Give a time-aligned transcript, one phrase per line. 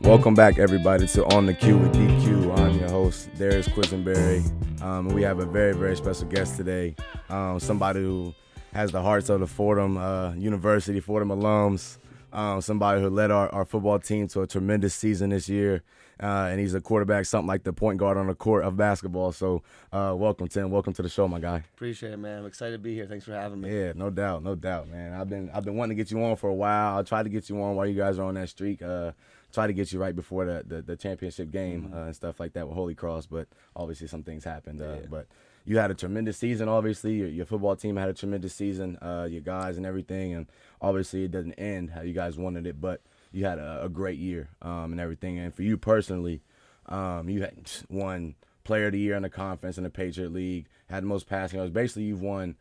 [0.00, 2.58] Welcome back, everybody, to On the Que with DQ.
[2.58, 4.42] I'm your host, Darius Quisenberry.
[4.82, 6.96] Um, we have a very, very special guest today.
[7.28, 8.34] Um, somebody who
[8.72, 11.98] has the hearts of the Fordham uh, University, Fordham alums.
[12.34, 15.82] Um, somebody who led our, our football team to a tremendous season this year.
[16.22, 19.32] Uh, and he's a quarterback, something like the point guard on the court of basketball.
[19.32, 19.62] So,
[19.92, 20.70] uh, welcome, Tim.
[20.70, 21.64] Welcome to the show, my guy.
[21.74, 22.40] Appreciate it, man.
[22.40, 23.06] I'm excited to be here.
[23.06, 23.76] Thanks for having me.
[23.76, 25.12] Yeah, no doubt, no doubt, man.
[25.12, 26.98] I've been I've been wanting to get you on for a while.
[26.98, 28.80] I tried to get you on while you guys are on that streak.
[28.80, 29.10] Uh,
[29.54, 31.94] try to get you right before the the, the championship game Mm-hmm.
[31.94, 34.82] uh, and stuff like that with Holy Cross, but obviously some things happened.
[34.82, 35.06] Uh, Yeah.
[35.08, 35.26] But
[35.64, 36.68] you had a tremendous season.
[36.68, 38.98] Obviously, your, your football team had a tremendous season.
[39.00, 40.46] Uh, your guys and everything, and
[40.82, 43.00] obviously it doesn't end how you guys wanted it, but
[43.32, 45.38] you had a, a great year um, and everything.
[45.38, 46.42] And for you personally,
[46.86, 50.66] um, you had won Player of the Year in the conference in the Patriot League.
[50.90, 51.72] Had the most passing yards.
[51.72, 52.56] Basically, you've won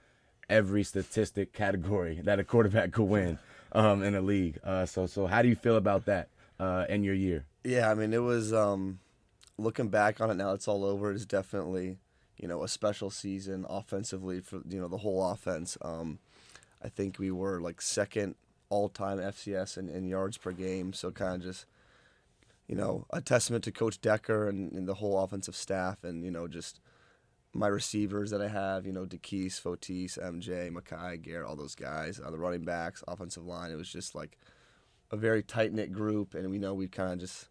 [0.50, 3.38] every statistic category that a quarterback could win
[3.73, 4.59] um, in the league.
[4.64, 7.46] Uh, so, so how do you feel about that uh, in your year?
[7.64, 9.00] Yeah, I mean, it was um,
[9.58, 10.54] looking back on it now.
[10.54, 11.12] It's all over.
[11.12, 11.98] It's definitely
[12.38, 15.78] you know a special season offensively for you know the whole offense.
[15.81, 16.20] Um,
[16.84, 18.36] I think we were like second
[18.70, 20.94] all time FCS in, in yards per game.
[20.94, 21.66] So kind of just
[22.68, 26.31] you know a testament to Coach Decker and, and the whole offensive staff, and you
[26.31, 26.80] know just
[27.54, 32.20] my receivers that I have, you know, Dequece, Fotis, MJ, Makai, Garrett, all those guys,
[32.20, 33.70] uh, the running backs, offensive line.
[33.70, 34.40] It was just like
[35.14, 37.47] a very tight knit group, and we know we kind of just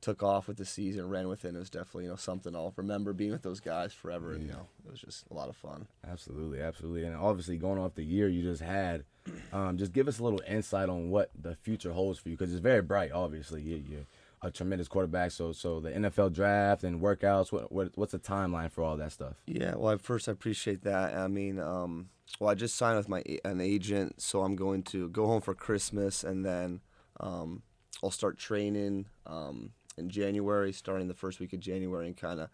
[0.00, 1.48] took off with the season, ran with it.
[1.48, 4.42] And it was definitely you know something I'll remember being with those guys forever, and
[4.42, 5.86] you know it was just a lot of fun.
[6.06, 9.04] Absolutely, absolutely, and obviously going off the year you just had,
[9.52, 12.52] um, just give us a little insight on what the future holds for you because
[12.52, 13.12] it's very bright.
[13.12, 14.06] Obviously, you, you're
[14.42, 15.30] a tremendous quarterback.
[15.30, 17.52] So, so the NFL draft and workouts.
[17.52, 19.36] What, what what's the timeline for all that stuff?
[19.46, 21.14] Yeah, well, at first I appreciate that.
[21.14, 22.08] I mean, um,
[22.40, 25.54] well, I just signed with my an agent, so I'm going to go home for
[25.54, 26.80] Christmas, and then
[27.20, 27.62] um,
[28.02, 32.48] I'll start training um, in January, starting the first week of January, and kind of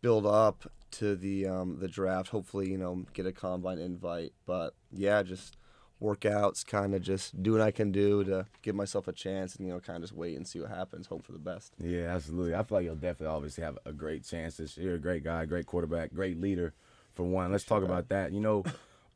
[0.00, 2.28] build up to the um, the draft.
[2.28, 4.32] Hopefully, you know, get a combine invite.
[4.46, 5.56] But yeah, just
[6.00, 9.66] workouts, kind of just do what I can do to give myself a chance, and
[9.66, 11.06] you know, kind of just wait and see what happens.
[11.06, 11.74] Hope for the best.
[11.82, 12.54] Yeah, absolutely.
[12.54, 14.98] I feel like you'll definitely obviously have a great chance this year.
[14.98, 16.72] Great guy, great quarterback, great leader
[17.14, 17.52] for one.
[17.52, 18.32] Let's talk about that.
[18.32, 18.64] You know,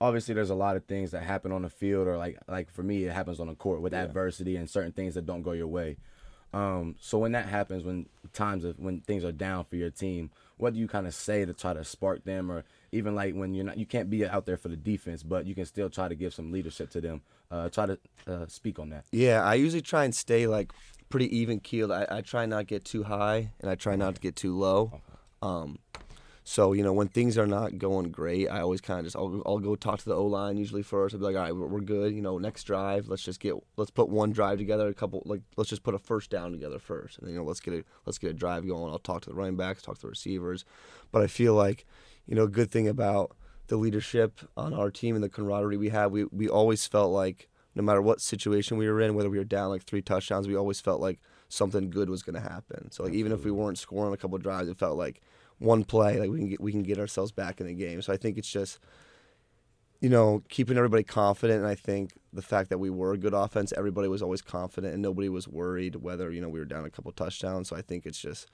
[0.03, 2.83] obviously there's a lot of things that happen on the field or like like for
[2.83, 5.69] me it happens on the court with adversity and certain things that don't go your
[5.69, 5.97] way.
[6.53, 10.31] Um, so when that happens, when times of when things are down for your team,
[10.59, 13.55] what do you kind of say to try to spark them, or even like when
[13.55, 16.09] you're not, you can't be out there for the defense, but you can still try
[16.09, 17.23] to give some leadership to them.
[17.51, 19.05] Uh, try to uh, speak on that.
[19.13, 20.73] Yeah, I usually try and stay like
[21.09, 21.91] pretty even keeled.
[21.91, 24.59] I, I try not to get too high and I try not to get too
[24.59, 25.01] low.
[25.41, 25.79] Um,
[26.45, 29.43] so you know when things are not going great, I always kind of just I'll,
[29.47, 31.15] I'll go talk to the O line usually first.
[31.15, 32.15] I'll be like, all right, we're, good.
[32.15, 34.89] You know, next drive, let's just get let's put one drive together.
[34.89, 37.47] A couple like let's just put a first down together first, and then, you know
[37.47, 38.93] let's get a let's get a drive going.
[38.93, 40.65] I'll talk to the running backs, talk to the receivers,
[41.13, 41.87] but I feel like
[42.27, 43.37] you know a good thing about
[43.69, 47.49] the leadership on our team and the camaraderie we have, we we always felt like
[47.75, 50.57] no matter what situation we were in, whether we were down like three touchdowns, we
[50.57, 51.21] always felt like
[51.53, 52.91] something good was going to happen.
[52.91, 55.21] So like even if we weren't scoring a couple drives, it felt like
[55.59, 58.01] one play, like we can get we can get ourselves back in the game.
[58.01, 58.79] So I think it's just
[60.01, 63.35] you know keeping everybody confident, and I think the fact that we were a good
[63.35, 66.87] offense, everybody was always confident, and nobody was worried whether you know we were down
[66.87, 67.69] a couple touchdowns.
[67.69, 68.49] So I think it's just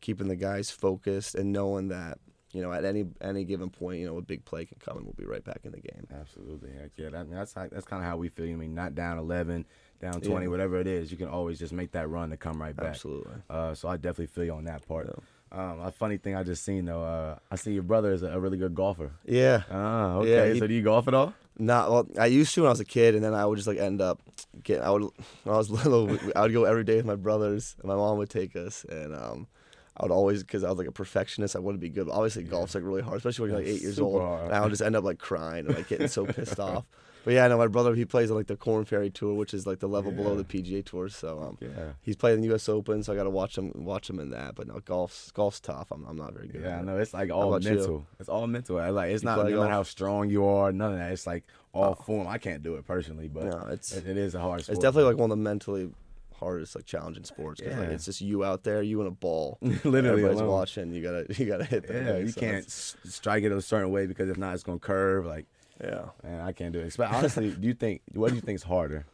[0.00, 2.18] keeping the guys focused and knowing that
[2.52, 5.06] you know at any any given point, you know a big play can come and
[5.06, 6.08] we'll be right back in the game.
[6.12, 7.10] Absolutely, heck yeah.
[7.10, 8.46] That, that's how, that's kind of how we feel.
[8.46, 9.66] I mean, not down eleven,
[10.00, 10.50] down twenty, Yeah.
[10.50, 11.10] whatever it is.
[11.10, 12.86] You can always just make that run to come right back.
[12.86, 13.34] Absolutely.
[13.48, 15.06] Uh, so I definitely feel you on that part.
[15.08, 15.22] Yeah.
[15.52, 18.38] Um, a funny thing I just seen though, uh, I see your brother is a,
[18.38, 19.10] really good golfer.
[19.24, 19.62] Yeah.
[19.70, 20.30] Ah, okay.
[20.48, 21.34] Yeah, he- so do you golf at all?
[21.58, 22.06] Not well.
[22.18, 24.00] I used to when I was a kid, and then I would just like end
[24.00, 24.22] up
[24.62, 24.80] get.
[24.80, 26.16] I would when I was little.
[26.34, 29.14] I would go every day with my brothers, and my mom would take us, and
[29.14, 29.46] um,
[29.94, 31.54] I would always because I was like a perfectionist.
[31.56, 32.06] I wanted to be good.
[32.06, 34.22] But obviously, golf's like really hard, especially when you're like eight years Super old.
[34.22, 34.44] hard.
[34.46, 36.86] And I would just end up like crying and like getting so pissed off.
[37.24, 39.52] But yeah, I know my brother he plays on like the Korn Ferry Tour, which
[39.52, 41.08] is like the level below the PGA Tour.
[41.08, 41.92] So um, Yeah.
[42.00, 42.68] he's playing the U.S.
[42.68, 44.54] Open, so I got to watch him watch him in that.
[44.54, 45.88] But no, golf's golf's tough.
[45.90, 46.62] I'm, I'm not very good.
[46.62, 46.86] Yeah, I at it.
[46.86, 47.76] know it's like all about you?
[47.76, 48.06] mental.
[48.18, 48.78] It's all mental.
[48.78, 51.12] I Like it's You not matter how strong you are, none of that.
[51.12, 52.26] It's like all form.
[52.26, 54.76] I can't do it personally, but No, it's- it, it is a hard sport.
[54.76, 55.90] It's definitely like one of the mentally
[56.36, 57.94] hardest like challenging sports because like Yeah.
[57.94, 59.58] it's just you out there, you and a ball.
[59.62, 60.50] literally Everybody's alone.
[60.52, 60.92] watching.
[60.94, 61.94] You gotta you gotta hit that.
[61.94, 64.62] Yeah, thing, you so can't it's- strike it a certain way because if not, it's
[64.62, 65.26] gonna curve.
[65.26, 65.44] Like,
[65.82, 66.06] Yeah.
[66.22, 66.94] man, I can't do it.
[66.96, 69.06] But honestly, do you think what do you think is harder,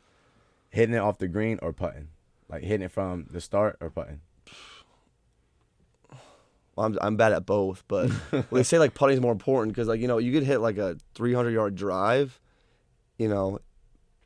[0.70, 2.08] hitting it off the green or putting?
[2.48, 4.20] Like hitting it from the start or putting?
[6.78, 9.88] I'm I'm bad at both, but well, they say like putting is more important because
[9.88, 12.38] like you know you could hit like a 300 yard drive,
[13.16, 13.58] you know,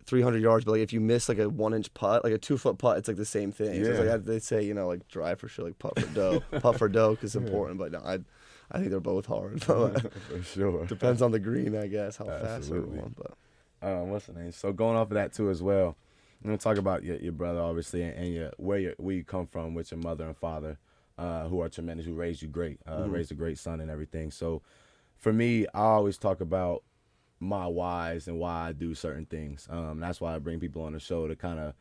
[0.04, 2.58] 300 yards, but like if you miss like a one inch putt, like a two
[2.58, 3.84] foot putt, it's like the same thing.
[3.84, 4.14] So it's Yeah.
[4.14, 6.88] like they say you know like drive for sure, like putt for dough, putt for
[6.88, 7.78] dough is it's important.
[7.78, 8.18] But no, I
[8.70, 9.62] I think they're both hard.
[9.64, 10.86] for sure.
[10.86, 12.98] Depends on the green, I guess, how fast Absolutely.
[12.98, 13.14] everyone.
[13.16, 14.52] But um, what's the name?
[14.52, 15.96] So going off of that too as well,
[16.42, 19.24] I'm gonna talk about your, your brother obviously and, and your where you where you
[19.24, 20.78] come from with your mother and father,
[21.18, 23.12] uh, who are tremendous, who raised you great, uh, Mhm.
[23.12, 24.30] raised a great son and everything.
[24.30, 24.62] So
[25.16, 26.82] for me, I always talk about
[27.40, 29.66] my whys and why I do certain things.
[29.70, 31.74] Um, that's why I bring people on the show to kind of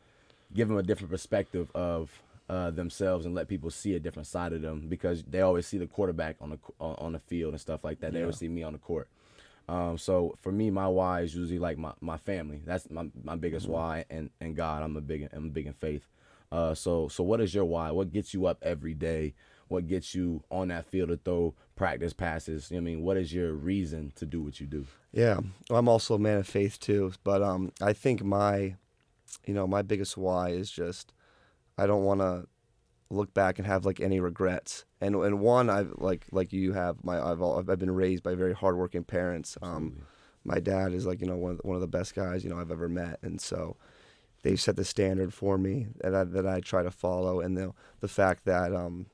[0.52, 2.10] give them a different perspective of
[2.50, 5.78] uh, themselves and let people see a different side of them because they always see
[5.78, 8.12] the quarterback on the on the field and stuff like that.
[8.12, 8.24] They Yeah.
[8.24, 9.08] always see me on the court.
[9.68, 12.60] Um, so for me, my why is usually like my, my family.
[12.66, 13.74] That's my, my biggest Mm-hmm.
[13.74, 14.82] why, and, and God.
[14.82, 16.08] I'm a big I'm big in faith.
[16.50, 17.92] Uh, so so what is your why?
[17.92, 19.34] What gets you up every day?
[19.68, 22.68] What gets you on that field to throw practice passes?
[22.72, 24.86] You know what I mean, what is your reason to do what you do?
[25.12, 25.38] Yeah,
[25.68, 27.12] well, I'm also a man of faith too.
[27.22, 28.74] But um, I think my,
[29.46, 31.12] you know, my biggest why is just
[31.80, 32.46] I don't want to
[33.10, 34.84] look back and have like any regrets.
[35.00, 38.34] And and one, I've like like you have my I've all, I've been raised by
[38.34, 39.56] very hardworking parents.
[39.62, 40.02] Um,
[40.44, 42.50] my dad is like you know one of the, one of the best guys you
[42.50, 43.76] know I've ever met, and so
[44.42, 47.40] they set the standard for me that I, that I try to follow.
[47.40, 49.06] And the the fact that um,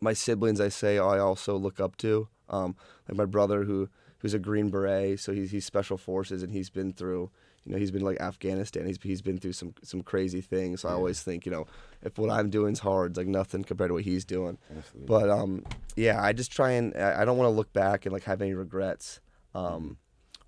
[0.00, 2.28] my siblings, I say, I also look up to.
[2.48, 2.76] Um,
[3.08, 3.88] like my brother, who
[4.18, 7.30] who's a Green Beret, so he's he's special forces, and he's been through.
[7.66, 8.86] You know, he's been like Afghanistan.
[8.86, 10.82] He's he's been through some some crazy things.
[10.82, 11.66] So I always think, you know,
[12.02, 14.58] if what I'm doing is hard, it's like nothing compared to what he's doing.
[14.76, 15.06] Absolutely.
[15.06, 15.64] But um,
[15.96, 18.52] yeah, I just try and I don't want to look back and like have any
[18.54, 19.20] regrets.
[19.54, 19.96] Um,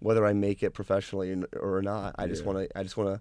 [0.00, 2.52] whether I make it professionally or not, I just Yeah.
[2.52, 3.20] want to I just want to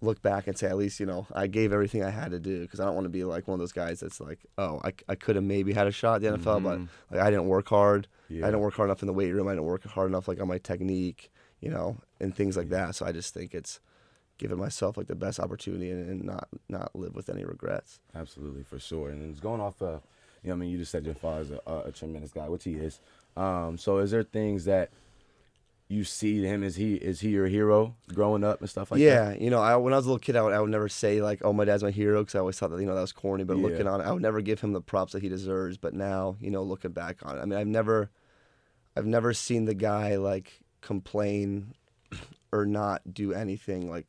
[0.00, 2.60] look back and say at least you know I gave everything I had to do
[2.60, 4.92] because I don't want to be like one of those guys that's like oh I,
[5.08, 6.62] I could have maybe had a shot at the NFL Mhm.
[6.64, 8.42] but like I didn't work hard yeah.
[8.44, 10.40] I didn't work hard enough in the weight room I didn't work hard enough like
[10.42, 11.30] on my technique
[11.64, 13.80] you know and things like that so I just think it's
[14.38, 18.62] giving myself like the best opportunity and, and not not live with any regrets Absolutely,
[18.62, 19.10] for sure.
[19.10, 20.02] And it's going off of,
[20.42, 22.74] you know, I mean, you just said your father's a, a, tremendous guy, which he
[22.74, 23.00] is.
[23.36, 24.90] Um, so is there things that
[25.88, 29.04] you see him is he is he your hero growing up and stuff like that?
[29.04, 30.88] yeah, you know, I, when I was a little kid, I would, I would never
[30.88, 33.00] say like, "Oh, my dad's my hero," because I always thought that you know that
[33.00, 33.44] was corny.
[33.44, 33.62] But Yeah.
[33.64, 35.76] looking on, it, I would never give him the props that he deserves.
[35.76, 38.10] But now, you know, looking back on it, I mean, I've never,
[38.96, 41.74] I've never seen the guy like complain
[42.52, 44.06] or not do anything like.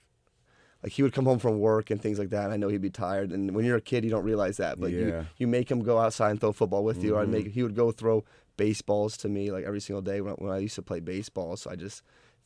[0.83, 2.43] Like he would come home from work and things like that.
[2.43, 4.79] And I know he'd be tired, and when you're a kid, you don't realize that.
[4.79, 4.99] But Yeah.
[4.99, 7.15] you, you make him go outside and throw football with you.
[7.15, 8.23] Or I'd make he would go throw
[8.55, 11.57] baseballs to me like every single day when I, when I used to play baseball.
[11.57, 12.03] So I just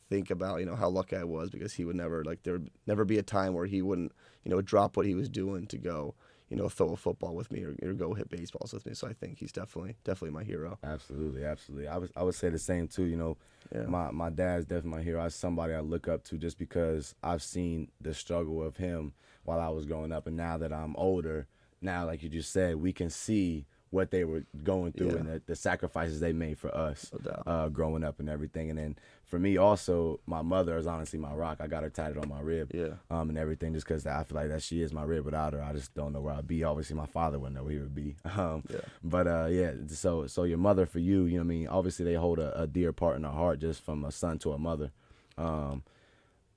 [0.09, 2.69] think about you know how lucky I was because he would never like there would
[2.87, 4.13] never be a time where he wouldn't
[4.45, 6.15] you know drop what he was doing to go
[6.50, 8.94] you know throw a football with me or, or go hit baseballs with me.
[8.94, 10.78] So I think he's definitely definitely my hero.
[10.84, 11.88] Absolutely, absolutely.
[11.88, 13.04] I was I would say the same too.
[13.06, 13.38] You know,
[13.74, 13.84] Yeah.
[13.84, 15.24] my my dad's definitely my hero.
[15.24, 19.13] He's somebody I look up to just because I've seen the struggle of him
[19.44, 21.48] while I was growing up, and now that I'm older,
[21.81, 25.15] now like you just said, we can see what they were going through Yeah.
[25.18, 28.69] and the, the sacrifices they made for us No uh, growing up and everything.
[28.69, 28.95] And then
[29.25, 31.58] for me also, my mother is honestly my rock.
[31.60, 32.93] I got her tatted on my rib Yeah.
[33.10, 35.25] um, and everything just because I feel like that she is my rib.
[35.25, 36.63] Without her, I just don't know where I'd be.
[36.63, 38.15] Obviously, my father wouldn't know where he would be.
[38.38, 38.81] Um, Yeah.
[39.03, 42.05] But uh, yeah, so so your mother for you, you know, what I mean, obviously
[42.05, 44.58] they hold a, a dear part in our heart, just from a son to a
[44.60, 44.91] mother.
[45.38, 45.84] Um,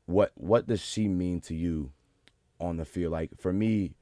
[0.07, 1.93] what what does she mean to you
[2.61, 3.13] on the field?
[3.13, 3.95] Like for me,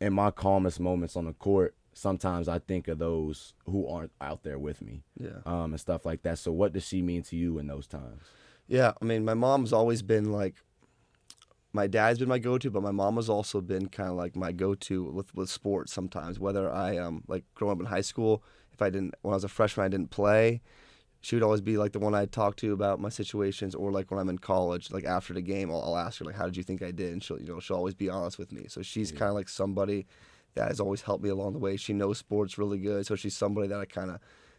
[0.00, 4.42] in my calmest moments on the court, sometimes I think of those who aren't out
[4.42, 5.38] there with me, Yeah.
[5.46, 6.38] um, and stuff like that.
[6.38, 8.20] So what does she mean to you in those times?
[8.68, 10.56] Yeah, I mean, my mom's always been like,
[11.72, 14.52] my dad's been my go-to, but my mom has also been kind of like my
[14.52, 16.38] go-to with with sports sometimes.
[16.38, 18.42] Whether I um like growing up in high school,
[18.74, 20.60] if I didn't when I was a freshman, I didn't play.
[21.22, 24.10] She would always be like the one I'd talk to about my situations, or like
[24.10, 26.56] when I'm in college, like after the game, I'll, I'll ask her like, "How did
[26.56, 28.66] you think I did?" And she'll, you know, she'll always be honest with me.
[28.68, 30.06] So she's kind of like somebody
[30.56, 31.76] that has always helped me along the way.
[31.76, 34.18] She knows sports really good, so she's somebody that I kind of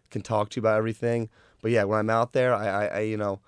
[0.09, 1.29] can talk to about everything.
[1.61, 3.41] But yeah, when I'm out there, I, I, I you know,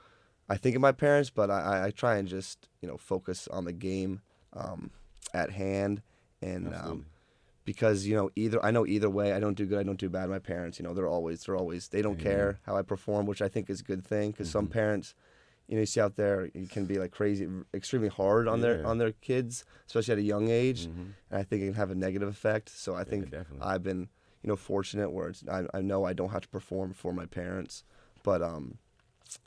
[0.50, 3.48] I think of my parents, but I, I- I try and just you know focus
[3.48, 4.22] on the game
[4.54, 4.92] um,
[5.34, 6.02] at hand,
[6.42, 7.06] and um,
[7.66, 10.10] because you know either I know either way I don't do good, I don't do
[10.10, 10.30] bad.
[10.30, 13.42] My parents, you know, they're always they're always they don't care how I perform, which
[13.42, 14.72] I think is a good thing because some Mhm.
[14.72, 15.14] parents.
[15.70, 18.86] You know, you see out there, it can be like crazy, extremely hard on their
[18.88, 21.14] on their kids, especially at a young age, Mhm.
[21.30, 22.70] and I think it can have a negative effect.
[22.70, 23.62] So I Yeah, think definitely.
[23.62, 24.10] I've been,
[24.42, 27.28] you know, fortunate where it's, I, I know I don't have to perform for my
[27.28, 27.84] parents,
[28.24, 28.80] but um,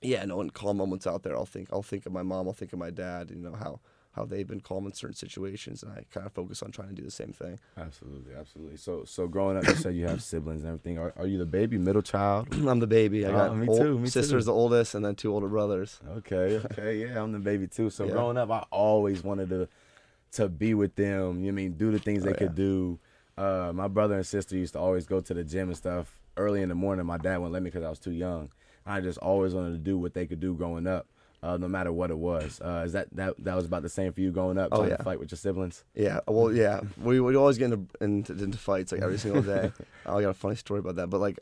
[0.01, 2.53] yeah, no, in calm moments out there, I'll think I'll think of my mom, I'll
[2.55, 3.81] think of my dad, you know how
[4.13, 6.95] how they've been calm in certain situations, and I kind of focus on trying to
[6.95, 7.59] do the same thing.
[7.79, 8.77] Absolutely, absolutely.
[8.77, 10.99] So, so growing up, you said you have siblings and everything.
[10.99, 12.49] Are, are you the baby, middle child?
[12.69, 13.25] I'm the baby.
[13.27, 14.51] I Oh, got me ol- too, me sister's too.
[14.51, 15.99] the oldest, and then two older brothers.
[16.17, 17.89] Okay, okay, yeah, I'm the baby too.
[17.91, 18.13] So Yeah.
[18.13, 19.69] growing up, I always wanted to
[20.33, 21.41] to be with them.
[21.41, 22.39] You know I mean do the things Oh, they yeah.
[22.39, 22.99] could do.
[23.37, 26.61] Uh, my brother and sister used to always go to the gym and stuff early
[26.63, 27.07] in the morning.
[27.07, 28.51] My dad wouldn't let me because I was too young.
[28.85, 31.07] I just always wanted to do what they could do growing up,
[31.43, 32.61] uh, no matter what it was.
[32.61, 34.91] Uh, is that that that was about the same for you growing up, Oh, trying
[34.91, 34.97] yeah.
[34.97, 35.85] to fight with your siblings?
[35.95, 39.73] Yeah, well, yeah, we would always get into, into into fights like every single day.
[40.07, 41.39] I got a funny story about that, but like,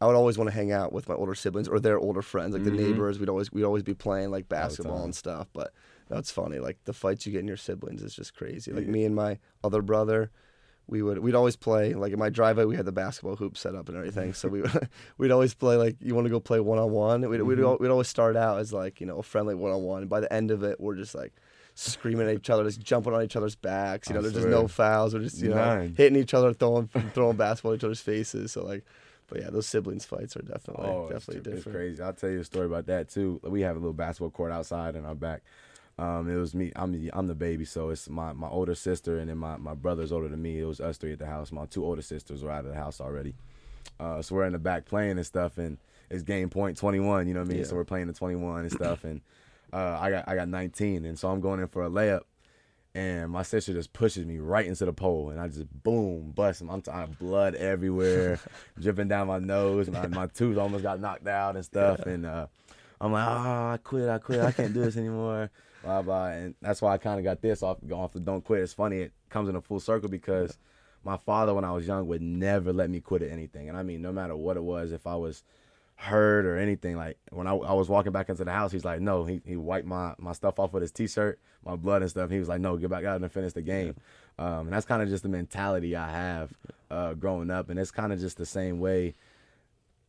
[0.00, 2.54] I would always want to hang out with my older siblings or their older friends,
[2.54, 2.76] like the Mhm.
[2.76, 3.18] neighbors.
[3.18, 5.48] We'd always we'd always be playing like basketball and stuff.
[5.52, 5.72] But
[6.08, 6.58] that's funny.
[6.58, 8.72] Like the fights you get in your siblings is just crazy.
[8.72, 8.90] Like Yeah.
[8.92, 10.30] me and my other brother,
[10.90, 12.64] we would we'd always play like in my driveway.
[12.64, 15.76] We had the basketball hoop set up and everything, so we would, we'd always play
[15.76, 17.20] like you want to go play one on one.
[17.28, 17.80] We'd we'd Mhm.
[17.80, 20.06] we'd always start out as like you know a friendly one on one.
[20.08, 21.32] By the end of it, we're just like
[21.74, 24.08] screaming at each other, just jumping on each other's backs.
[24.08, 25.14] You know, there's just no fouls.
[25.14, 25.94] We're just you know None.
[25.96, 28.52] hitting each other, throwing throwing basketball at each other's faces.
[28.52, 28.84] So like,
[29.28, 31.76] but yeah, those siblings fights are definitely Oh, it's, definitely it's different.
[31.78, 32.02] crazy.
[32.02, 33.40] I'll tell you a story about that too.
[33.44, 35.42] We have a little basketball court outside in our back.
[36.00, 36.72] Um, it was me.
[36.76, 39.74] I'm the, I'm the baby, so it's my, my older sister and then my, my
[39.74, 40.58] brother's older than me.
[40.58, 41.52] It was us three at the house.
[41.52, 43.34] My two older sisters were out of the house already.
[43.98, 45.76] Uh, so we're in the back playing and stuff, and
[46.08, 47.28] it's game point 21.
[47.28, 47.58] You know what I mean?
[47.58, 47.64] Yeah.
[47.64, 49.20] So we're playing the 21 and stuff, and
[49.72, 52.22] uh, I got I got 19, and so I'm going in for a layup,
[52.94, 56.62] and my sister just pushes me right into the pole, and I just boom bust
[56.62, 56.70] him.
[56.70, 58.40] I'm t- I have blood everywhere,
[58.80, 59.90] dripping down my nose.
[59.90, 62.46] My my tooth almost got knocked out and stuff, and uh,
[63.00, 65.50] I'm like, oh, I quit, I quit, I can't do this anymore.
[65.82, 68.44] Blah blah, and that's why I kind of got this off, going off the don't
[68.44, 68.60] quit.
[68.60, 70.58] It's funny, it comes in a full circle because
[71.04, 73.82] my father, when I was young, would never let me quit at anything, and I
[73.82, 75.42] mean, no matter what it was, if I was
[76.00, 76.96] hurt or anything.
[76.96, 79.56] Like when I, I was walking back into the house, he's like, no, he, he
[79.56, 82.30] wiped my, my stuff off with his t-shirt, my blood and stuff.
[82.30, 83.94] He was like, no, get back out and finish the game.
[84.38, 86.50] Um, and that's kind of just the mentality I have
[86.90, 87.68] uh, growing up.
[87.68, 89.14] And it's kind of just the same way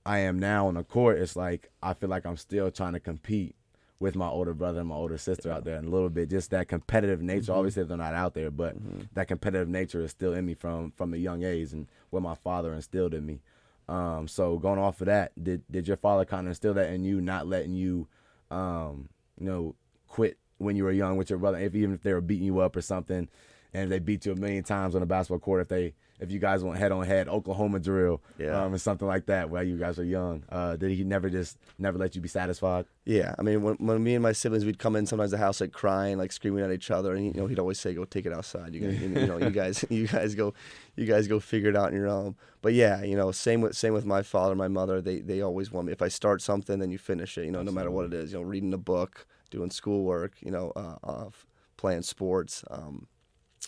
[0.05, 1.19] I am now on the court.
[1.19, 3.55] It's like I feel like I'm still trying to compete
[4.01, 6.50] with my older brother and my older sister out there and a little bit just
[6.50, 7.53] that competitive nature.
[7.53, 8.75] Obviously they're not out there but
[9.13, 12.34] that competitive nature is still in me from from a young age and what my
[12.34, 13.41] father instilled in me.
[13.88, 17.03] Um, so going off of that, did did your father kind of instill that in
[17.03, 18.08] you, not letting you,
[18.50, 19.75] um, you know,
[20.08, 22.60] quit when you were young with your brother, if even if they were beating you
[22.60, 23.29] up or something,
[23.74, 26.39] and they beat you a million times on the basketball court, if they if you
[26.39, 28.63] guys went head on head, Oklahoma drill, Yeah.
[28.63, 31.57] um, and something like that while you guys are young, uh, did he never just
[31.79, 32.85] never let you be satisfied?
[33.05, 35.59] Yeah, I mean, when, when me and my siblings, we'd come in sometimes the house
[35.59, 38.25] like crying, like screaming at each other, and you know, he'd always say, "Go take
[38.27, 38.73] it outside.
[38.75, 40.53] You guys, you know, you guys, you guys go,
[40.95, 43.75] you guys go figure it out on your own." But yeah, you know, same with
[43.75, 45.01] same with my father, my mother.
[45.01, 45.91] They they always want me.
[45.93, 47.45] If I start something, then you finish it.
[47.45, 48.31] You know, no matter what it is.
[48.31, 50.33] You know, reading a book, doing schoolwork.
[50.41, 51.29] You know, uh, uh,
[51.77, 52.63] playing sports.
[52.69, 53.07] Um,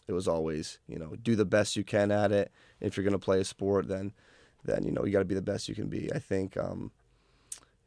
[0.07, 2.51] it was always, you know, do the best you can at it.
[2.81, 4.13] If you're gonna play a sport, then
[4.65, 6.11] then you know you got to be the best you can be.
[6.13, 6.57] I think.
[6.57, 6.91] Um,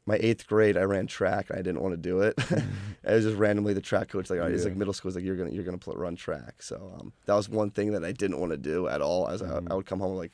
[0.08, 1.50] my eighth grade, I ran track.
[1.50, 2.35] and I didn't want to do it.
[2.50, 4.68] it was just randomly the track coach like, all right, it's Yeah.
[4.68, 5.08] like middle school.
[5.08, 6.62] It's like you're gonna you're gonna run track.
[6.62, 9.28] So um, that was one thing that I didn't want to do at all.
[9.28, 10.32] As I, I would come home like,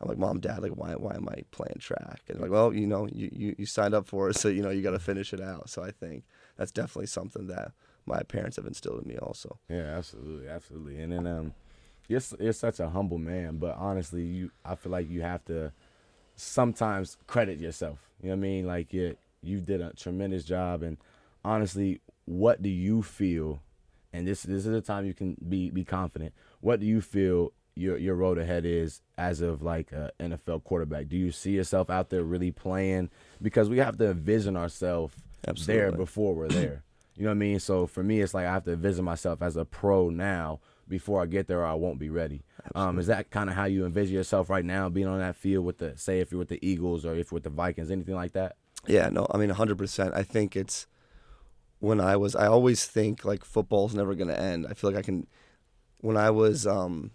[0.00, 2.22] I'm like, mom, dad, like, why why am I playing track?
[2.28, 4.70] And like, well, you know, you, you you signed up for it, so you know
[4.70, 5.70] you got to finish it out.
[5.70, 6.24] So I think
[6.56, 7.70] that's definitely something that
[8.06, 9.58] my parents have instilled in me also.
[9.68, 11.00] Yeah, absolutely, absolutely.
[11.00, 11.54] And then um,
[12.08, 15.72] you're you're such a humble man, but honestly, you I feel like you have to
[16.36, 17.98] sometimes credit yourself.
[18.22, 18.66] You know what I mean?
[18.66, 20.98] Like you you did a tremendous job, and
[21.44, 23.60] honestly, what do you feel?
[24.12, 26.34] And this this is the time you can be be confident.
[26.60, 31.08] What do you feel your your road ahead is as of like a NFL quarterback?
[31.08, 33.10] Do you see yourself out there really playing?
[33.42, 35.14] Because we have to envision ourselves
[35.66, 36.82] there before we're there.
[37.16, 37.60] You know what I mean?
[37.60, 41.22] So for me, it's like I have to envision myself as a pro now before
[41.22, 42.42] I get there, or I won't be ready.
[42.74, 45.64] Um, is that kind of how you envision yourself right now, being on that field
[45.64, 48.14] with the, say, if you're with the Eagles or if you're with the Vikings, anything
[48.14, 48.56] like that?
[48.86, 50.14] Yeah, no, I mean 100%.
[50.14, 50.86] I think it's
[51.78, 54.66] when I was I always think like football's never going to end.
[54.68, 55.26] I feel like I can
[56.00, 57.10] when I was um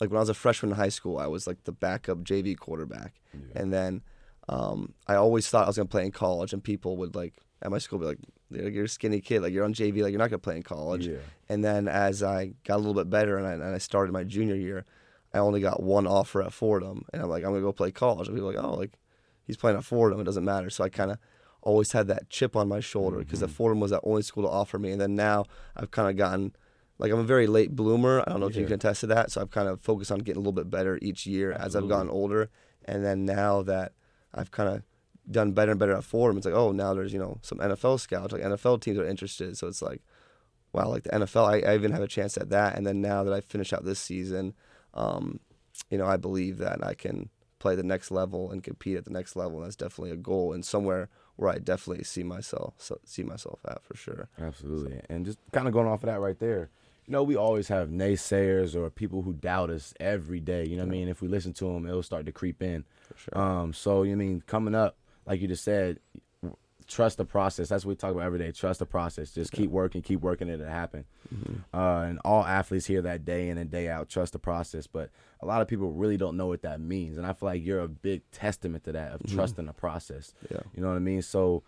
[0.00, 2.56] like when I was a freshman in high school, I was like the backup JV
[2.56, 3.20] quarterback.
[3.54, 4.02] And then
[4.48, 7.34] um I always thought I was going to play in college and people would like
[7.62, 8.18] at my school be like
[8.50, 10.56] "You're- you're a skinny kid, like you're on JV, like you're not going to play
[10.56, 11.06] in college.
[11.06, 11.18] Yeah.
[11.48, 14.24] And then as I got a little bit better and I, and I started my
[14.24, 14.84] junior year,
[15.32, 18.28] I only got one offer at Fordham, and I'm like, I'm gonna go play college.
[18.28, 18.98] And people are like, oh, like
[19.44, 20.70] he's playing at Fordham, it doesn't matter.
[20.70, 21.18] So I kind of
[21.60, 23.54] always had that chip on my shoulder because the mm-hmm.
[23.54, 24.92] Fordham was the only school to offer me.
[24.92, 25.46] And then now
[25.76, 26.54] I've kind of gotten
[26.98, 28.20] like I'm a very late bloomer.
[28.20, 28.68] I don't know if you Yeah.
[28.68, 29.32] can attest to that.
[29.32, 31.88] So I've kind of focused on getting a little bit better each year as I've
[31.88, 32.50] gotten older.
[32.84, 33.92] And then now that
[34.32, 34.82] I've kind of
[35.30, 38.00] done better and better at Fordham, it's like, oh, now there's you know some NFL
[38.00, 39.56] scouts, like NFL teams are interested.
[39.56, 40.02] So it's like
[40.74, 42.76] wow, like the NFL, I, I even have a chance at that.
[42.76, 44.54] And then now that I finish out this season,
[44.92, 45.40] um,
[45.88, 49.12] you know, I believe that I can play the next level and compete at the
[49.12, 49.58] next level.
[49.58, 53.60] And that's definitely a goal and somewhere where I definitely see myself so, see myself
[53.66, 54.28] at for sure.
[54.38, 54.96] Absolutely.
[54.96, 55.00] So.
[55.08, 56.70] And just kind of going off of that right there,
[57.06, 60.66] you know, we always have naysayers or people who doubt us every day.
[60.66, 61.00] You know what yeah.
[61.00, 61.08] I mean?
[61.08, 62.84] If we listen to them, it'll start to creep in.
[63.08, 63.38] For sure.
[63.38, 65.98] Um, so, you mean, coming up, like you just said,
[66.86, 67.68] trust the process.
[67.68, 68.52] That's what we talk about every day.
[68.52, 69.32] Trust the process.
[69.32, 71.04] Just keep working, keep working, and it'll happen.
[71.34, 71.76] Mm-hmm.
[71.76, 74.08] Uh, and all athletes hear that day in and day out.
[74.08, 74.86] Trust the process.
[74.86, 77.64] But a lot of people really don't know what that means, and I feel like
[77.64, 79.36] you're a big testament to that of mm-hmm.
[79.36, 80.34] trusting the process.
[80.50, 80.60] Yeah.
[80.74, 81.22] You know what I mean?
[81.22, 81.62] So,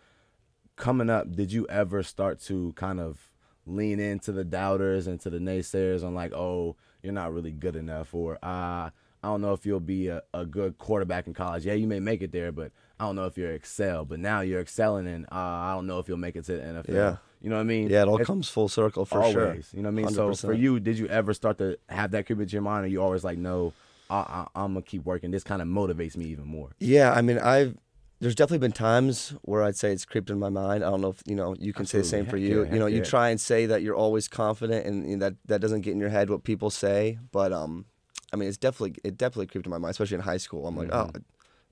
[0.76, 3.30] coming up, did you ever start to kind of
[3.66, 7.76] lean into the doubters and to the naysayers on like, oh, you're not really good
[7.76, 8.90] enough, or uh,
[9.22, 11.66] I don't know if you'll be a, a good quarterback in college.
[11.66, 14.40] Yeah, you may make it there, but I don't know if you're excel, but now
[14.40, 16.88] you're excelling, and uh, I don't know if you'll make it to the NFL.
[16.88, 17.16] Yeah.
[17.42, 17.90] You know what I mean?
[17.90, 19.54] Yeah, it all it's comes full circle for always, sure.
[19.72, 20.06] You know what I mean?
[20.06, 20.36] 100%.
[20.36, 22.88] So for you, did you ever start to have that creep into your mind, or
[22.88, 23.74] you always like, no,
[24.08, 25.30] I, am gonna keep working.
[25.30, 26.70] This kind of motivates me even more.
[26.78, 27.76] Yeah, I mean, I've
[28.20, 30.82] there's definitely been times where I'd say it's creeped in my mind.
[30.82, 32.08] I don't know if you know you can Absolutely.
[32.08, 32.64] say the same heck for you.
[32.64, 35.60] Yeah, you know, you try and say that you're always confident, and, and that that
[35.60, 37.18] doesn't get in your head what people say.
[37.32, 37.84] But um,
[38.32, 40.66] I mean, it's definitely it definitely creeped in my mind, especially in high school.
[40.66, 41.16] I'm like, mm-hmm.
[41.16, 41.20] oh,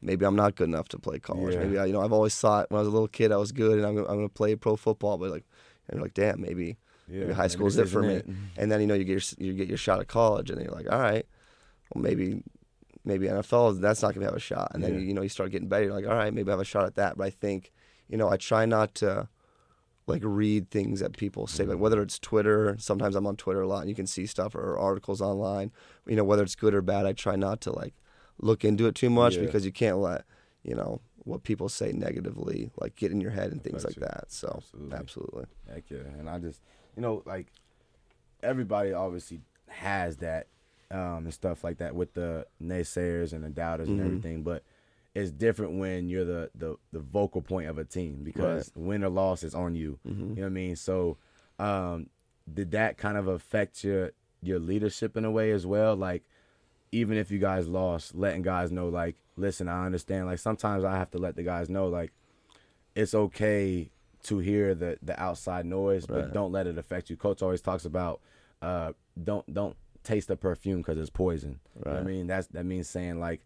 [0.04, 1.54] maybe I'm not good enough to play college.
[1.54, 1.64] Yeah.
[1.64, 3.52] Maybe I, you know, I've always thought when I was a little kid I was
[3.52, 5.44] good and I'm, I'm going to play pro football, but like,
[5.88, 6.76] and you're like, damn, maybe,
[7.08, 8.14] yeah, maybe high school is it for me.
[8.14, 8.26] It.
[8.56, 10.72] And then you know you get your, you get your shot at college, and you're
[10.72, 11.26] like, all right,
[11.92, 12.42] well maybe
[13.04, 14.70] maybe NFL that's not gonna have a shot.
[14.74, 15.84] And then you, you know you start getting better.
[15.84, 17.18] You're like, all right, maybe I have a shot at that.
[17.18, 17.72] But I think
[18.08, 19.28] you know I try not to
[20.06, 21.82] like read things that people say, like mm-hmm.
[21.82, 22.76] whether it's Twitter.
[22.78, 25.72] Sometimes I'm on Twitter a lot, and you can see stuff or articles online.
[26.06, 27.04] You know whether it's good or bad.
[27.04, 27.94] I try not to like
[28.40, 29.42] look into it too much yeah.
[29.42, 30.24] because you can't let
[30.62, 34.24] you know what people say negatively like get in your head and things like that.
[34.28, 34.96] So absolutely.
[34.96, 35.44] absolutely.
[35.72, 36.18] Heck yeah.
[36.18, 36.60] And I just
[36.96, 37.48] you know, like
[38.42, 40.46] everybody obviously has that
[40.90, 44.00] um, and stuff like that with the naysayers and the doubters mm-hmm.
[44.00, 44.62] and everything, but
[45.14, 48.84] it's different when you're the, the, the vocal point of a team because right.
[48.84, 49.98] win or loss is on you.
[50.06, 50.20] Mm-hmm.
[50.20, 50.76] You know what I mean?
[50.76, 51.16] So
[51.58, 52.10] um,
[52.52, 55.96] did that kind of affect your your leadership in a way as well?
[55.96, 56.24] Like
[56.94, 60.26] even if you guys lost, letting guys know like, listen, I understand.
[60.26, 62.12] Like sometimes I have to let the guys know like
[62.94, 63.90] it's okay
[64.24, 66.22] to hear the the outside noise, right.
[66.22, 67.16] but don't let it affect you.
[67.16, 68.20] Coach always talks about
[68.62, 71.58] uh, don't don't taste the perfume because it's poison.
[71.74, 71.86] Right.
[71.86, 73.40] You know I mean that's that means saying like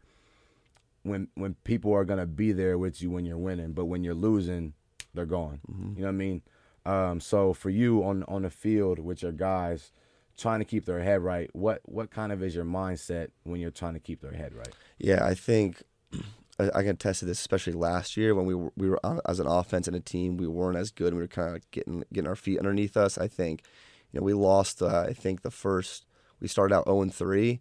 [1.04, 4.14] when when people are gonna be there with you when you're winning, but when you're
[4.14, 4.74] losing,
[5.14, 5.61] they're gone.
[5.70, 5.94] Mm-hmm.
[5.96, 6.42] You know what I mean?
[6.84, 9.90] Um, so for you on on the field with your guys,
[10.38, 13.70] trying to keep their head right, what what kind of is your mindset when you're
[13.70, 14.74] trying to keep their head right?
[14.98, 15.83] Yeah, I think
[16.59, 19.38] I, can attest to this, especially last year when we were, we were on, as
[19.38, 21.09] an offense and a team, we weren't as good.
[21.09, 23.16] And we were kind of getting getting our feet underneath us.
[23.16, 23.62] I think,
[24.11, 24.83] you know, we lost.
[24.83, 26.07] Uh, I think the first
[26.40, 27.61] we started out zero and three,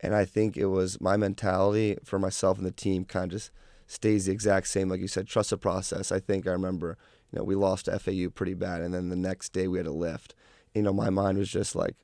[0.00, 3.50] and I think it was my mentality for myself and the team kind of just
[3.86, 4.88] stays the exact same.
[4.88, 6.12] Like you said, trust the process.
[6.12, 6.98] I think I remember,
[7.32, 9.92] you know, we lost FAU pretty bad, and then the next day we had a
[9.92, 10.34] lift.
[10.74, 11.96] You know, my mind was just like,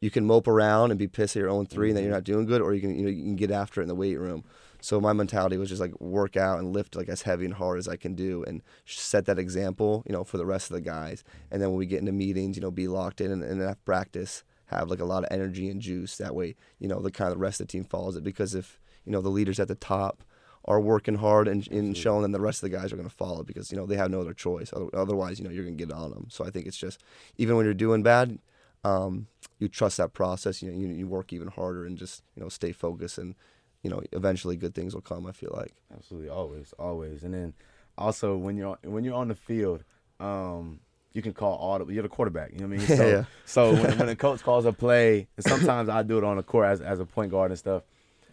[0.00, 1.88] you can mope around and be pissed at your own 3 mm-hmm.
[1.88, 3.80] and that you're not doing good, or you can you know you can get after
[3.80, 4.44] it in the weight room.
[4.80, 7.78] So my mentality was just like work out and lift like as heavy and hard
[7.78, 10.80] as I can do, and set that example, you know, for the rest of the
[10.80, 11.24] guys.
[11.50, 13.84] And then when we get into meetings, you know, be locked in and, and have
[13.84, 16.16] practice, have like a lot of energy and juice.
[16.16, 18.22] That way, you know, the kind of the rest of the team follows it.
[18.22, 20.22] Because if you know the leaders at the top
[20.64, 23.14] are working hard and, and showing them the rest of the guys are going to
[23.14, 24.72] follow because you know they have no other choice.
[24.92, 26.26] Otherwise, you know, you're going to get on them.
[26.28, 27.02] So I think it's just
[27.36, 28.38] even when you're doing bad
[28.84, 29.26] um,
[29.58, 30.62] you trust that process.
[30.62, 33.34] You know, you, you work even harder and just you know stay focused, and
[33.82, 35.26] you know eventually good things will come.
[35.26, 37.54] I feel like absolutely always, always, and then
[37.96, 39.84] also when you're when you're on the field.
[40.20, 40.80] Um,
[41.14, 41.90] you can call audible.
[41.90, 42.52] You're the quarterback.
[42.52, 42.86] You know what I mean?
[42.96, 43.24] So, yeah.
[43.44, 46.42] so when, when a coach calls a play, and sometimes I do it on the
[46.42, 47.82] court as, as a point guard and stuff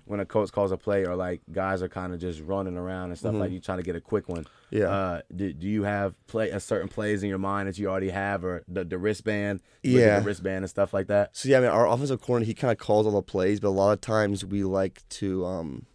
[0.06, 3.10] when a coach calls a play or like guys are kind of just running around
[3.10, 3.42] and stuff mm-hmm.
[3.42, 4.46] like you trying to get a quick one.
[4.70, 4.86] Yeah.
[4.86, 8.10] Uh, do, do you have play a certain plays in your mind that you already
[8.10, 9.62] have or the, the wristband?
[9.84, 10.20] Yeah.
[10.20, 11.36] The wristband and stuff like that.
[11.36, 13.70] So yeah, I mean our offensive coordinator he kind of calls all the plays, but
[13.70, 15.86] a lot of times we like to um,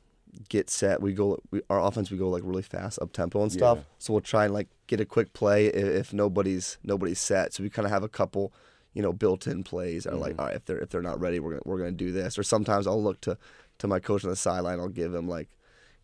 [0.49, 1.01] get set.
[1.01, 3.79] We go we, our offense we go like really fast up tempo and stuff.
[3.79, 3.85] Yeah.
[3.99, 7.55] So we'll try and like get a quick play if, if nobody's nobody's set.
[7.55, 8.53] So we kind of have a couple
[8.95, 10.21] you know built-in plays are mm-hmm.
[10.21, 12.39] like all right if they're if they're not ready we're gonna we're gonna do this
[12.39, 13.39] or sometimes I'll look to
[13.81, 15.49] to my coach on the sideline, I'll give him like,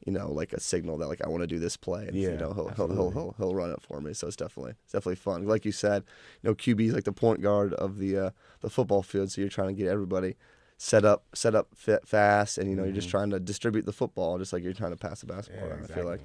[0.04, 2.30] you know, like a signal that like I want to do this play, and yeah,
[2.30, 4.12] you know he'll, he'll, he'll he'll he'll run it for me.
[4.12, 5.46] So it's definitely it's definitely fun.
[5.46, 6.04] Like you said,
[6.42, 9.40] you know, QB is like the point guard of the uh, the football field, so
[9.40, 10.36] you're trying to get everybody
[10.76, 12.88] set up set up fit fast, and you know mm-hmm.
[12.88, 13.18] you're just mm-hmm.
[13.18, 15.68] trying to distribute the football, just like you're trying to pass the basketball.
[15.68, 16.20] Yeah, exactly, I feel like.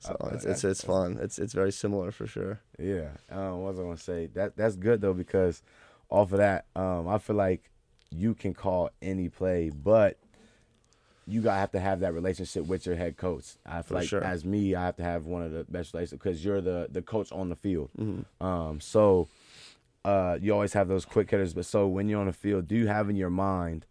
[0.00, 1.18] So Uh, it's, it's it's fun.
[1.20, 2.60] It's it's very similar for sure.
[2.78, 3.10] Yeah.
[3.30, 4.26] Um, what was I gonna say?
[4.34, 5.62] That that's good though because
[6.08, 7.70] off of that, um, I feel like
[8.10, 10.18] you can call any play, but
[11.30, 13.44] you gotta have to have that relationship with your head coach.
[13.64, 14.22] I feel like sure.
[14.22, 17.02] as me, I have to have one of the best relationships because you're the the
[17.02, 17.90] coach on the field.
[17.98, 18.44] Mm-hmm.
[18.44, 19.28] Um, so
[20.04, 21.54] uh, you always have those quick hitters.
[21.54, 23.86] But so when you're on the field, do you have in your mind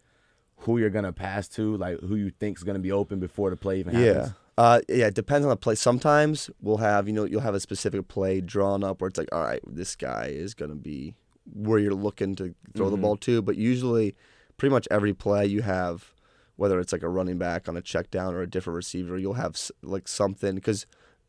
[0.64, 3.80] who you're gonna pass to, like who you think's gonna be open before the play
[3.80, 4.28] even happens?
[4.28, 4.34] Yeah.
[4.58, 5.74] Uh, yeah, it depends on the play.
[5.74, 9.30] Sometimes we'll have, you know, you'll have a specific play drawn up where it's like,
[9.32, 11.14] all right, this guy is going to be
[11.54, 13.02] where you're looking to throw the Mhm.
[13.02, 13.42] ball to.
[13.42, 14.16] But usually,
[14.58, 16.12] pretty much every play you have,
[16.60, 19.34] whether it's like a running back on a check down or a different receiver, you'll
[19.46, 20.86] have like something because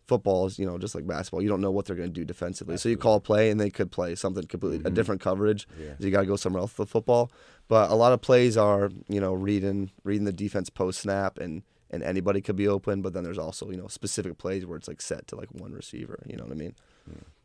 [0.09, 1.41] football is, you know, just like basketball.
[1.41, 2.77] You don't know what they're going to do defensively.
[2.77, 4.95] So you call a play and they could play something completely, a Mhm.
[4.95, 5.69] different coverage.
[5.81, 5.93] Yeah.
[6.01, 7.31] You got to go somewhere else with football.
[7.69, 11.63] But a lot of plays are, you know, reading reading the defense post snap and
[11.93, 13.01] and anybody could be open.
[13.03, 15.73] But then there's also, you know, specific plays where it's like set to like one
[15.73, 16.19] receiver.
[16.27, 16.75] You know what I mean?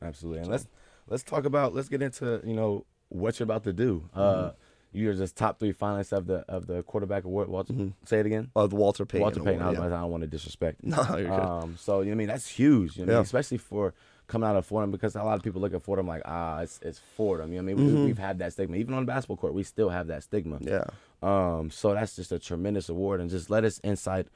[0.01, 0.39] Absolutely.
[0.39, 0.67] And So- let's
[1.07, 4.09] let's talk about let's get into you know what you're about to do.
[4.13, 4.55] Uh, Mm-hmm.
[4.95, 7.49] You're just top three finalists of the of the quarterback award.
[7.49, 7.93] Walter, Mhm.
[8.05, 8.49] say it again.
[8.55, 9.21] Oh, the Walter Payton.
[9.21, 9.61] Walter Payton.
[9.61, 9.85] I, Award, was yeah.
[9.87, 10.79] about to say, I don't want to disrespect.
[10.83, 11.39] No, you're good.
[11.39, 12.97] Um, so you know, what I mean that's huge.
[12.97, 13.17] You know, I mean?
[13.17, 13.21] Yeah.
[13.23, 13.93] especially for
[14.27, 16.79] coming out of Fordham because a lot of people look at Fordham like ah it's
[16.81, 17.53] it's Fordham.
[17.53, 18.05] You know, what I mean we, Mhm.
[18.05, 19.53] we've had that stigma even on the basketball court.
[19.53, 20.57] We still have that stigma.
[20.61, 20.85] yeah.
[21.21, 24.27] Um, so that's just a tremendous award, and just let us insight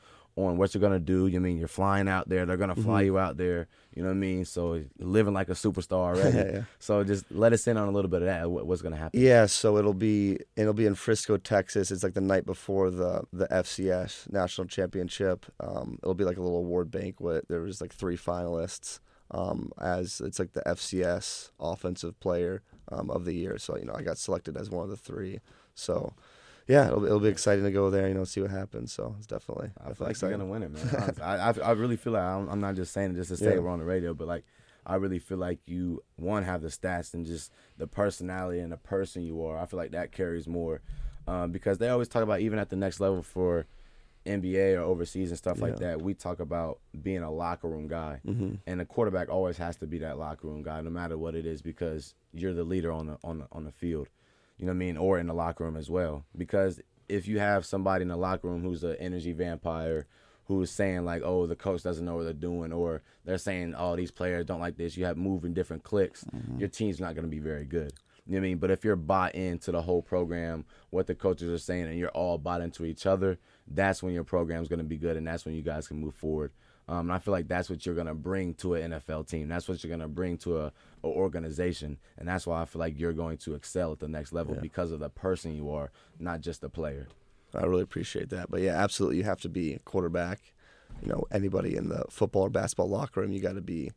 [0.48, 1.28] on what you're gonna do.
[1.28, 2.46] You mean you're flying out there?
[2.46, 3.06] They're gonna fly Mhm.
[3.06, 3.68] you out there.
[3.96, 4.46] You know what I mean?
[4.46, 6.38] So living like a superstar already.
[6.38, 6.64] Yeah.
[6.80, 8.50] So just let us in on a little bit of that.
[8.50, 9.20] What, what's gonna happen?
[9.20, 11.92] Yeah, so it'll be it'll be in Frisco, Texas.
[11.92, 15.46] It's like the night before the the FCS national championship.
[15.60, 17.48] Um, it'll be like a little award banquet.
[17.50, 19.00] There was like three finalists.
[19.32, 23.60] Um, as it's like the FCS offensive player um, of the year.
[23.60, 25.40] So you know I got selected as one of the three.
[25.76, 26.14] So
[26.70, 28.08] yeah, it'll, it'll be exciting to go there.
[28.08, 28.94] You know, see what happens.
[28.94, 31.16] So it's definitely I feel definitely like you're gonna win it, man.
[31.22, 33.56] I, I I really feel like I'm, I'm not just saying it just to say
[33.56, 33.60] Yeah.
[33.60, 34.46] we're on the radio, but like
[34.86, 38.78] I really feel like you one have the stats and just the personality and the
[38.78, 39.58] person you are.
[39.58, 40.82] I feel like that carries more
[41.28, 43.66] um, because they always talk about even at the next level for
[44.26, 46.02] NBA or overseas and stuff like that.
[46.02, 49.88] We talk about being a locker room guy, hmm and the quarterback always has to
[49.88, 53.08] be that locker room guy, no matter what it is, because you're the leader on
[53.08, 54.08] the on the on the field.
[54.60, 56.26] You know what I mean, or in the locker room as well.
[56.38, 60.06] Because if you have somebody in the locker room who's an energy vampire,
[60.46, 63.96] who's saying like, "Oh, the coach doesn't know what they're doing," or they're saying, "Oh,
[63.96, 66.26] these players don't like this," you have moving different clicks.
[66.60, 67.94] Your team's not going to be very good.
[68.28, 68.58] You know what I mean?
[68.58, 72.10] But if you're bought into the whole program, what the coaches are saying, and you're
[72.10, 75.46] all bought into each other, that's when your program's going to be good, and that's
[75.46, 76.52] when you guys can move forward.
[76.90, 79.48] Um, and I feel like that's what you're gonna bring to an NFL team.
[79.48, 83.00] That's what you're gonna bring to a, a organization, and that's why I feel like
[83.00, 84.62] you're going to excel at the next level Yeah.
[84.62, 87.08] because of the person you are, not just the player.
[87.54, 88.52] I really appreciate that.
[88.52, 90.40] But yeah, absolutely, you have to be a quarterback.
[91.02, 93.92] You know, anybody in the football or basketball locker room, you got to be,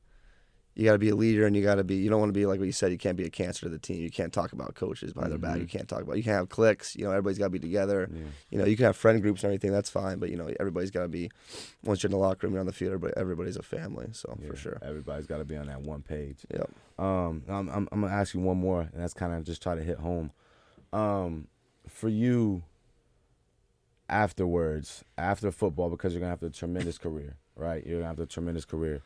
[0.74, 1.96] you got to be a leader, and you got to be.
[1.96, 2.92] You don't want to be like what you said.
[2.92, 4.00] You can't be a cancer to the team.
[4.02, 5.58] You can't talk about coaches behind their back.
[5.58, 6.16] You can't talk about.
[6.16, 6.96] You can't have cliques.
[6.96, 8.08] You know, everybody's got to be together.
[8.10, 8.20] Yeah.
[8.50, 9.70] You know, you can have friend groups and everything.
[9.70, 10.18] That's fine.
[10.18, 11.30] But you know, everybody's got to be.
[11.84, 12.94] Once you're in the locker room, you're on the field.
[12.94, 14.08] Everybody, everybody's a family.
[14.12, 14.78] So Yeah, for sure.
[14.82, 16.38] everybody's got to be on that one page.
[16.52, 16.70] Yep.
[16.98, 19.74] Um, I'm, I'm, I'm gonna ask you one more, and that's kind of just try
[19.74, 20.30] to hit home.
[20.92, 21.48] Um,
[21.88, 22.62] for you,
[24.08, 27.84] afterwards, after football, because you're gonna have a tremendous career, right?
[27.86, 29.02] You're gonna have a tremendous career.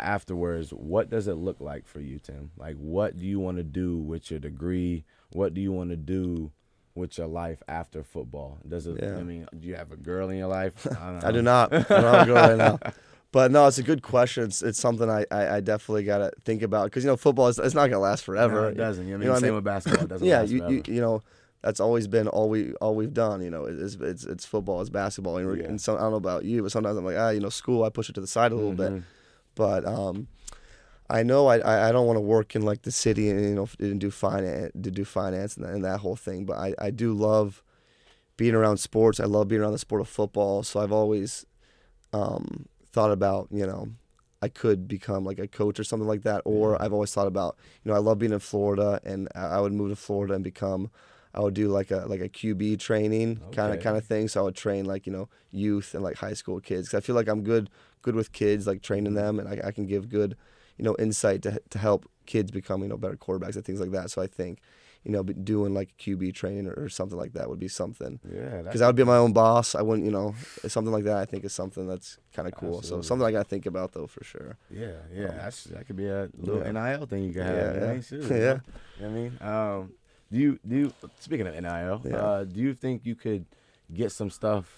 [0.00, 2.50] Afterwards, what does it look like for you, Tim?
[2.56, 5.04] Like, what do you want to do with your degree?
[5.32, 6.52] What do you want to do
[6.94, 8.58] with your life after football?
[8.68, 8.98] Does it?
[9.02, 9.16] Yeah.
[9.16, 10.86] I mean, do you have a girl in your life?
[11.00, 11.72] I, don't I do not.
[11.72, 12.78] I don't have a girl right now.
[13.32, 14.42] But no, it's a good question.
[14.42, 17.46] It's, it's something I, I, I definitely got to think about because you know football
[17.46, 18.62] is it's not gonna last forever.
[18.62, 19.06] No, it doesn't.
[19.06, 19.54] You know, mean, You know what I same mean?
[19.54, 20.04] with basketball.
[20.04, 21.22] It doesn't yeah, last you, you you know
[21.62, 23.40] that's always been all we all we've done.
[23.40, 25.64] You know, it's it's, it's football, it's basketball, and, Yeah.
[25.66, 27.84] and so I don't know about you, but sometimes I'm like ah, you know, school
[27.84, 29.00] I push it to the side a little bit.
[29.54, 30.28] But um,
[31.08, 33.68] I know I I, don't want to work in like the city and you know
[33.78, 36.44] and do finance to do finance and that, and that whole thing.
[36.44, 37.62] But I I do love
[38.36, 39.18] being around sports.
[39.18, 40.62] I love being around the sport of football.
[40.62, 41.44] So I've always
[42.12, 43.88] um, thought about you know
[44.40, 46.42] I could become like a coach or something like that.
[46.44, 49.72] Or I've always thought about you know I love being in Florida and I would
[49.72, 50.90] move to Florida and become
[51.34, 54.28] I would do like a like a QB training kind of kind of thing.
[54.28, 56.88] So I would train like you know youth and like high school kids.
[56.88, 57.70] 'Cause I feel like I'm good
[58.02, 60.36] good with kids, like training them, and I, I can give good
[60.76, 63.90] you know insight to to help kids become you know better quarterbacks and things like
[63.92, 64.10] that.
[64.10, 64.60] So I think
[65.04, 68.62] you know doing like QB training or, or something like that would be something Yeah,
[68.62, 69.74] because I would be my own boss.
[69.74, 70.34] I wouldn't, you know,
[70.66, 71.16] something like that.
[71.16, 72.78] I think is something that's kind of cool.
[72.78, 73.04] Absolutely.
[73.04, 74.58] So something I got to think about though for sure.
[74.70, 76.72] Yeah, yeah, Um, that's, that could be a little yeah.
[76.72, 77.74] NIL thing you could have.
[77.76, 78.00] Yeah, yeah.
[78.00, 78.58] shoot, Yeah.
[78.98, 79.38] You know what I mean?
[79.40, 79.92] Um,
[80.32, 82.02] do you do you, speaking of NIL?
[82.04, 82.16] Yeah.
[82.16, 83.44] Uh, do you think you could
[83.92, 84.72] get some stuff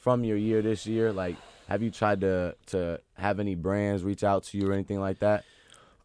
[0.00, 1.12] from your year this year?
[1.12, 1.36] Like,
[1.68, 5.18] have you tried to to have any brands reach out to you or anything like
[5.20, 5.44] that?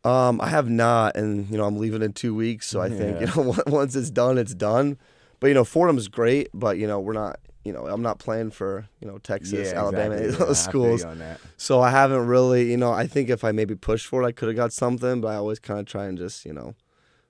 [0.03, 3.19] Um, I have not, and you know I'm leaving in two weeks, so I think
[3.35, 4.97] you know once it's done, it's done.
[5.39, 7.39] But you know Fordham's great, but you know we're not.
[7.63, 10.45] You know I'm not playing for you know Texas, Alabama, exactly.
[10.45, 11.01] those Yeah, schools.
[11.01, 11.39] that.
[11.57, 14.31] So I haven't really, you know, I think if I maybe pushed for it, I
[14.31, 16.75] could have got something, but I always kind of try and just, you know,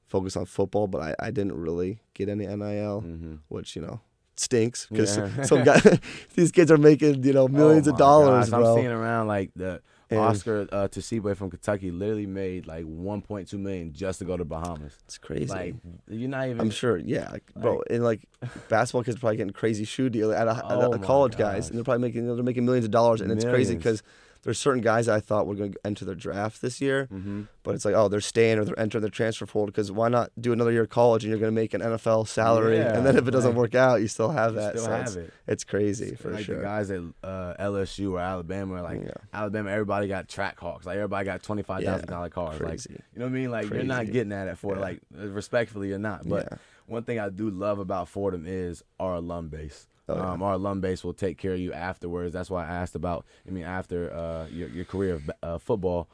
[0.08, 0.88] focus on football.
[0.88, 3.40] But I, I didn't really get any NIL, Mhm.
[3.50, 4.02] which, you know,
[4.38, 5.42] stinks because Yeah.
[5.44, 5.80] some guy,
[6.36, 8.60] these kids are making, you know, millions Oh of dollars, gosh.
[8.66, 10.88] I'm seeing around like the And- Oscar uh,
[11.36, 14.94] from Kentucky literally made like 1.2 million just to go to Bahamas.
[15.06, 15.46] it's crazy.
[15.48, 15.76] Like
[16.10, 16.60] you're not even.
[16.62, 17.82] I'm sure, yeah, like, bro.
[17.90, 18.22] and like
[18.70, 21.70] basketball kids are probably getting crazy shoe deal at, a, at Oh a, college guys,
[21.70, 24.04] and they're probably making they're making millions of dollars, and it's crazy because
[24.46, 27.74] there's certain guys I thought were going to enter their draft this year, hmm but
[27.74, 30.54] it's like oh they're staying or they're entering the transfer folder because why not do
[30.54, 33.18] another year of college and you're going to make an NFL salary, Yeah, and then
[33.18, 33.58] if it doesn't right.
[33.60, 34.72] work out, you still have You that.
[34.74, 35.34] still so have it's, it.
[35.48, 36.58] it's crazy for like sure.
[36.58, 39.12] the guys at uh, LSU or Alabama, like Yeah.
[39.34, 40.86] Alabama, everybody got Trackhawks.
[40.86, 42.60] Like everybody got twenty five thousand dollar cars.
[42.62, 42.92] Like Crazy.
[43.14, 43.50] you know what I mean?
[43.52, 44.82] Like you're not getting that at Fordham.
[44.84, 46.28] Like respectfully, you're not.
[46.30, 49.88] But one thing I do love about Fordham is our alum base.
[50.08, 50.32] Oh, yeah.
[50.34, 52.34] um, our alum base will take care of you afterwards.
[52.34, 53.26] That's why I asked about.
[53.48, 56.08] I mean, after uh, your your career of uh, football,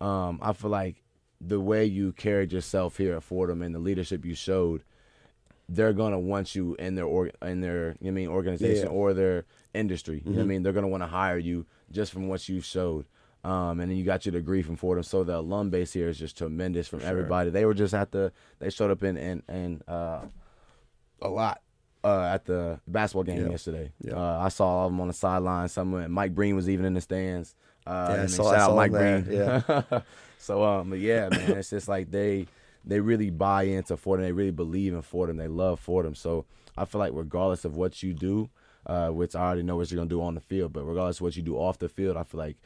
[0.00, 1.02] um, I feel like
[1.40, 4.82] the way you carried yourself here at Fordham and the leadership you showed,
[5.70, 8.92] they're gonna want you in their org- in their you know I mean organization Yeah.
[8.92, 10.22] or their industry.
[10.26, 10.48] You know I Mhm.
[10.48, 10.62] mean?
[10.62, 13.06] They're gonna want to hire you just from what you showed.
[13.42, 16.18] Um, and then you got your degree from Fordham, so the alum base here is
[16.18, 17.08] just tremendous from sure.
[17.08, 17.48] everybody.
[17.48, 20.26] They were just at the, they showed up in in, in uh,
[21.22, 21.62] a lot
[22.04, 23.50] uh, at the basketball game Yeah.
[23.50, 23.92] yesterday.
[24.02, 24.14] Yeah.
[24.14, 25.68] Uh, I saw all of them on the sideline.
[25.68, 27.54] Some Mike Breen was even in the stands.
[27.86, 29.26] Uh, Yeah, I saw- I shout out Mike Breen.
[29.30, 29.82] Yeah.
[30.38, 32.46] so um, but yeah, man, it's just like they
[32.84, 34.24] they really buy into Fordham.
[34.24, 35.36] They really believe in Fordham.
[35.36, 36.14] They love Fordham.
[36.14, 36.46] So
[36.78, 38.48] I feel like regardless of what you do,
[38.86, 41.22] uh, which I already know what you're gonna do on the field, but regardless of
[41.22, 42.56] what you do off the field, I feel like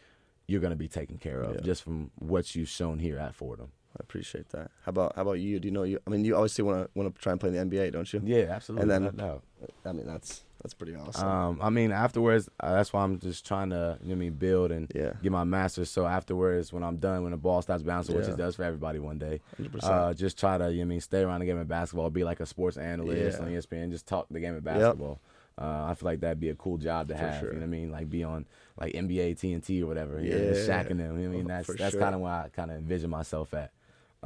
[0.47, 1.61] you're gonna be taken care of Yeah.
[1.62, 3.73] just from what you've shown here at Fordham.
[3.97, 4.71] I appreciate that.
[4.85, 5.61] How about how about you?
[5.61, 6.01] Do you know you?
[6.07, 8.13] I mean, you obviously want to want to try and play in the NBA, don't
[8.13, 8.21] you?
[8.25, 8.83] Yeah, absolutely.
[8.95, 9.43] And then- no.
[9.87, 11.27] I mean, that's that's pretty awesome.
[11.29, 14.33] Um, I mean, afterwards, uh, that's why I'm just trying to, you know, I mean,
[14.35, 15.91] build and yeah, get my master's.
[15.91, 18.99] So afterwards, when I'm done, when the ball stops bouncing, which it does for everybody
[18.99, 19.41] one day,
[19.83, 22.25] uh, just try to, you know, I mean, stay around the game of basketball, be
[22.25, 23.45] like a sports analyst Yeah.
[23.45, 25.21] on ESPN, just talk the game of basketball.
[25.57, 27.41] Uh, I feel like that'd be a cool job to For have.
[27.41, 27.49] sure.
[27.53, 27.91] You know what I mean?
[27.93, 28.45] Like be on
[28.79, 30.21] like NBA, TNT, or whatever.
[30.21, 30.51] Yeah, Yeah.
[30.53, 31.17] Shaq and them.
[31.21, 31.47] You know what I mean?
[31.47, 32.01] That's for that's sure.
[32.01, 33.71] kind of where I kind of envision myself at.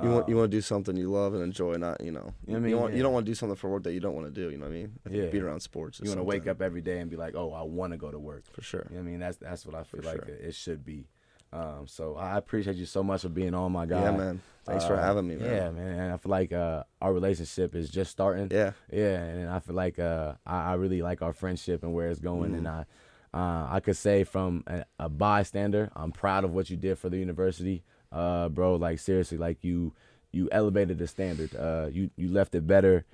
[0.03, 2.33] You want you Um, want to do something you love and enjoy, not you know.
[2.47, 2.81] You know I you mean?
[2.81, 4.51] want you don't want to do something for work that you don't want to do.
[4.51, 4.93] You know what I mean?
[5.05, 5.31] I think Yeah.
[5.31, 6.01] Being around sports.
[6.03, 8.11] you want to wake up every day and be like, oh, I want to go
[8.11, 8.45] to work.
[8.53, 8.87] for sure.
[8.91, 9.21] You know what I mean?
[9.21, 10.35] That's that's what I feel For like sure.
[10.35, 11.09] it, it should be.
[11.53, 14.03] Um, so I appreciate you so much for being on, my guy.
[14.03, 14.43] Yeah, man.
[14.67, 15.51] Thanks for Uh, having me, man.
[15.51, 15.99] Yeah, man.
[15.99, 18.49] And I feel like uh, our relationship is just starting.
[18.51, 18.73] Yeah.
[18.93, 22.21] Yeah, and I feel like uh, I, I really like our friendship and where it's
[22.21, 22.55] going.
[22.55, 22.85] And Mhm.
[23.33, 26.99] I, uh, I could say from a, a bystander, I'm proud of what you did
[26.99, 28.77] for the university, uh, bro.
[28.77, 29.93] Like seriously, like you,
[30.33, 31.55] you elevated the standard.
[31.55, 33.05] Uh, you you left it better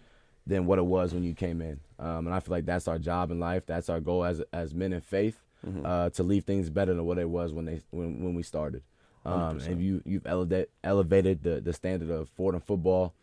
[0.47, 1.81] than what it was when you came in.
[1.99, 3.65] Um, and I feel like that's our job in life.
[3.67, 5.85] That's our goal as as men in faith, Mhm.
[5.87, 8.83] uh, to leave things better than what it was when they when when we started.
[9.27, 9.67] Um, 100%.
[9.69, 13.15] and you you've elevated elevated the the standard of Fordham football,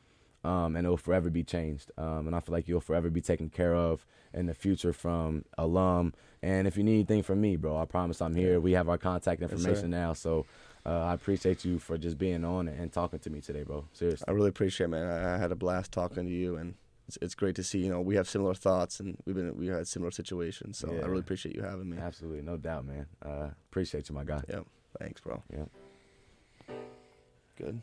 [0.43, 1.91] um, and it will forever be changed.
[1.97, 4.03] Um, and I feel like you'll forever be taken care of
[4.33, 6.13] in the future from alum.
[6.41, 8.59] And if you need anything from me, bro, I promise I'm here.
[8.59, 10.47] We have our contact information now, so
[10.85, 13.85] uh, I appreciate you for just being on and talking to me today, bro.
[13.93, 14.25] Seriously.
[14.27, 15.07] I really appreciate, it, man.
[15.07, 16.75] I, I had a blast talking to you, and
[17.07, 17.79] it's, it's great to see.
[17.79, 20.77] You know, we have similar thoughts, and we've been we had similar situations.
[20.77, 21.01] So Yeah.
[21.01, 21.97] I really appreciate you having me.
[21.97, 23.05] Absolutely, no doubt, man.
[23.23, 24.41] Uh, appreciate you, my guy.
[24.49, 24.65] Yep.
[24.99, 25.41] Thanks, bro.
[25.51, 26.75] Yeah.
[27.57, 27.81] Good.